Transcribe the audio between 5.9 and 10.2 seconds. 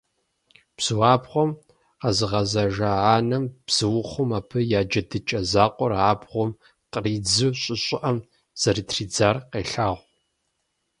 абгъуэм къридзу щӀы щӀыӀэм зэрытридзар къелъагъу.